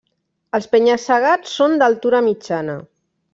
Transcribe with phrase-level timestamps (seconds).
[0.59, 2.81] Els penya-segats són d'altura mitjana.